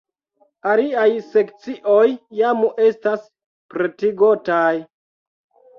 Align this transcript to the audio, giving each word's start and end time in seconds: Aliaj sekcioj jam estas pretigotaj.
Aliaj 0.71 1.09
sekcioj 1.33 2.07
jam 2.41 2.67
estas 2.89 3.31
pretigotaj. 3.77 4.71